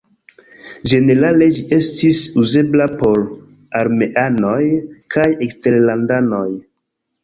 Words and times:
Ĝenerale 0.93 1.49
ĝi 1.57 1.65
estis 1.77 2.23
uzebla 2.45 2.89
por 3.03 3.23
armeanoj 3.85 4.59
kaj 5.17 5.31
eksterlandanoj. 5.49 6.47